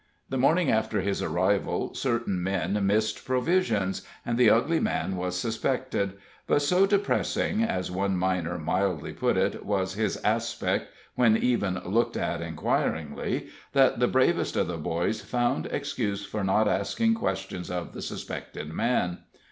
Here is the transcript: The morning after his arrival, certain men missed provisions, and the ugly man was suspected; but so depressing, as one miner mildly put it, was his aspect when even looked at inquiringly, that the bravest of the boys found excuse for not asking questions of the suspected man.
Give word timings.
The 0.29 0.37
morning 0.39 0.71
after 0.71 1.01
his 1.01 1.21
arrival, 1.21 1.93
certain 1.93 2.41
men 2.41 2.87
missed 2.87 3.23
provisions, 3.23 4.01
and 4.25 4.35
the 4.35 4.49
ugly 4.49 4.79
man 4.79 5.15
was 5.15 5.37
suspected; 5.37 6.13
but 6.47 6.63
so 6.63 6.87
depressing, 6.87 7.61
as 7.61 7.91
one 7.91 8.17
miner 8.17 8.57
mildly 8.57 9.13
put 9.13 9.37
it, 9.37 9.63
was 9.63 9.93
his 9.93 10.17
aspect 10.23 10.91
when 11.13 11.37
even 11.37 11.75
looked 11.85 12.17
at 12.17 12.41
inquiringly, 12.41 13.49
that 13.73 13.99
the 13.99 14.07
bravest 14.07 14.55
of 14.55 14.67
the 14.69 14.77
boys 14.77 15.21
found 15.21 15.67
excuse 15.67 16.25
for 16.25 16.43
not 16.43 16.67
asking 16.67 17.13
questions 17.13 17.69
of 17.69 17.93
the 17.93 18.01
suspected 18.01 18.73
man. 18.73 19.19